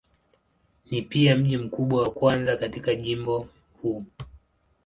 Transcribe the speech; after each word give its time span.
Ni 0.91 1.01
pia 1.01 1.35
mji 1.35 1.57
mkubwa 1.57 2.03
wa 2.03 2.11
kwanza 2.11 2.57
katika 2.57 2.95
jimbo 2.95 3.47
huu. 3.81 4.05